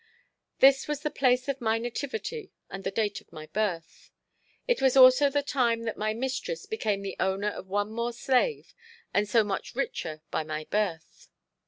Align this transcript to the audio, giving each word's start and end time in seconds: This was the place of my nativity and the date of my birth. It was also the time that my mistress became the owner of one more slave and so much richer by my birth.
This 0.61 0.87
was 0.87 1.01
the 1.01 1.11
place 1.11 1.47
of 1.47 1.61
my 1.61 1.77
nativity 1.77 2.51
and 2.71 2.83
the 2.83 2.89
date 2.89 3.21
of 3.21 3.31
my 3.31 3.45
birth. 3.45 4.09
It 4.67 4.81
was 4.81 4.97
also 4.97 5.29
the 5.29 5.43
time 5.43 5.83
that 5.83 5.95
my 5.95 6.11
mistress 6.11 6.65
became 6.65 7.03
the 7.03 7.15
owner 7.19 7.49
of 7.49 7.67
one 7.69 7.91
more 7.91 8.11
slave 8.11 8.73
and 9.13 9.29
so 9.29 9.43
much 9.43 9.75
richer 9.75 10.23
by 10.31 10.43
my 10.43 10.65
birth. 10.71 11.27